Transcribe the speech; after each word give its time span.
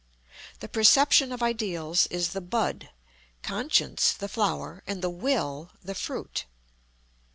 The 0.61 0.67
perception 0.67 1.31
of 1.31 1.43
ideals 1.43 2.07
is 2.07 2.29
the 2.29 2.41
bud, 2.41 2.89
Conscience 3.43 4.13
the 4.13 4.27
flower, 4.27 4.81
and 4.87 5.03
the 5.03 5.11
Will 5.11 5.69
the 5.83 5.93
fruit. 5.93 6.45